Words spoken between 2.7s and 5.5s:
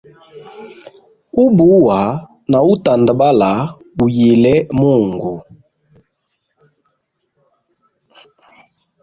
utandabala biyile mungu.